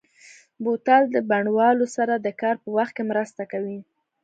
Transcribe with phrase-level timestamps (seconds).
[0.63, 3.79] بوتل د بڼوالو سره د کار په وخت کې مرسته کوي.